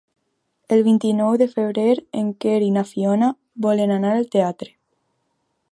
El 0.75 0.79
vint-i-nou 0.87 1.35
de 1.41 1.47
febrer 1.51 1.85
en 2.23 2.31
Quer 2.45 2.57
i 2.69 2.73
na 2.79 2.85
Fiona 2.93 3.31
volen 3.67 3.93
anar 3.99 4.15
al 4.21 4.29
teatre. 4.37 4.73